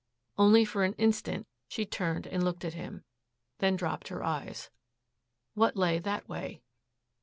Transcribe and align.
Only 0.35 0.65
for 0.65 0.83
an 0.83 0.93
instant 0.93 1.45
she 1.67 1.85
turned 1.85 2.25
and 2.25 2.43
looked 2.43 2.65
at 2.65 2.73
him, 2.73 3.03
then 3.59 3.75
dropped 3.75 4.07
her 4.07 4.23
eyes. 4.23 4.71
What 5.53 5.77
lay 5.77 5.99
that 5.99 6.27
way? 6.27 6.63